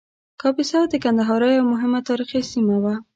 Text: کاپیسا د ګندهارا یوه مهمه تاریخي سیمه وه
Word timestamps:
کاپیسا 0.41 0.79
د 0.89 0.93
ګندهارا 1.03 1.49
یوه 1.51 1.69
مهمه 1.73 1.99
تاریخي 2.09 2.41
سیمه 2.51 2.77
وه 2.83 2.95